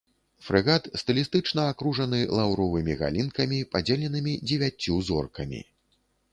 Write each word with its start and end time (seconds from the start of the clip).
Фрэгат 0.45 0.87
стылістычна 1.01 1.65
акружаны 1.73 2.21
лаўровымі 2.39 2.97
галінкамі, 3.03 3.59
падзеленымі 3.77 4.33
дзевяццю 4.47 5.01
зоркамі. 5.11 5.65